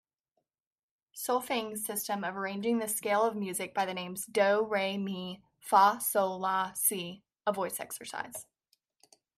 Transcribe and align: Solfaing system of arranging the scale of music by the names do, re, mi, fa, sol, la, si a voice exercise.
Solfaing 1.13 1.75
system 1.75 2.23
of 2.23 2.35
arranging 2.35 2.79
the 2.79 2.87
scale 2.87 3.21
of 3.21 3.35
music 3.35 3.71
by 3.75 3.85
the 3.85 3.93
names 3.93 4.25
do, 4.25 4.65
re, 4.65 4.97
mi, 4.97 5.43
fa, 5.59 5.99
sol, 6.01 6.39
la, 6.39 6.73
si 6.73 7.21
a 7.45 7.53
voice 7.53 7.79
exercise. 7.79 8.47